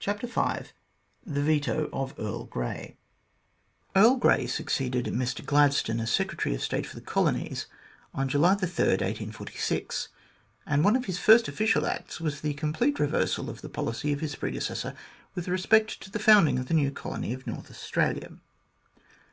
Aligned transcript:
CHAPTER 0.00 0.26
V 0.26 0.42
THE 1.24 1.40
VETO 1.40 1.88
OF 1.92 2.18
EARL 2.18 2.46
GREY 2.46 2.96
EARL 3.94 4.16
GREY 4.16 4.48
succeeded 4.48 5.04
Mr 5.04 5.46
Gladstone 5.46 6.00
as 6.00 6.10
Secretary 6.10 6.52
of 6.56 6.60
State 6.64 6.84
for 6.84 6.96
the 6.96 7.00
Colonies 7.00 7.66
on 8.12 8.28
July 8.28 8.56
3, 8.56 8.66
1846, 8.68 10.08
and 10.66 10.82
one 10.82 10.96
of 10.96 11.04
his 11.04 11.20
first 11.20 11.46
official 11.46 11.86
acts 11.86 12.20
was 12.20 12.40
the 12.40 12.54
complete 12.54 12.98
reversal 12.98 13.48
of 13.48 13.60
the 13.62 13.68
policy 13.68 14.12
of 14.12 14.18
his 14.18 14.34
pre 14.34 14.50
decessor 14.50 14.96
with 15.36 15.46
respect 15.46 16.00
to 16.02 16.10
the 16.10 16.18
founding 16.18 16.58
of 16.58 16.66
the 16.66 16.74
new 16.74 16.90
colony 16.90 17.32
of 17.32 17.46
North 17.46 17.70
Australia. 17.70 18.38